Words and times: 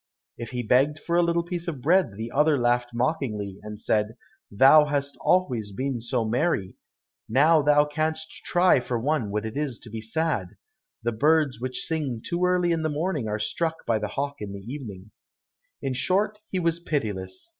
If 0.35 0.49
he 0.49 0.63
begged 0.63 0.97
for 0.97 1.15
a 1.15 1.21
little 1.21 1.43
piece 1.43 1.67
of 1.67 1.79
bread 1.79 2.17
the 2.17 2.31
other 2.31 2.57
laughed 2.57 2.89
mockingly, 2.91 3.59
and 3.61 3.79
said, 3.79 4.15
"Thou 4.49 4.85
hast 4.85 5.15
always 5.21 5.71
been 5.71 6.01
so 6.01 6.25
merry, 6.25 6.75
now 7.29 7.61
thou 7.61 7.85
canst 7.85 8.43
try 8.43 8.79
for 8.79 8.97
once 8.99 9.29
what 9.29 9.45
it 9.45 9.55
is 9.55 9.77
to 9.77 9.91
be 9.91 10.01
sad: 10.01 10.57
the 11.03 11.11
birds 11.11 11.59
which 11.61 11.85
sing 11.85 12.19
too 12.25 12.43
early 12.45 12.71
in 12.71 12.81
the 12.81 12.89
morning 12.89 13.27
are 13.27 13.37
struck 13.37 13.85
by 13.85 13.99
the 13.99 14.07
hawk 14.07 14.37
in 14.39 14.53
the 14.53 14.65
evening," 14.73 15.11
In 15.83 15.93
short 15.93 16.39
he 16.49 16.57
was 16.57 16.79
pitiless. 16.79 17.49